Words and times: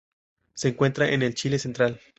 Se 0.55 0.69
encuentra 0.69 1.11
en 1.11 1.21
el 1.21 1.35
Chile 1.35 1.59
central 1.59 2.01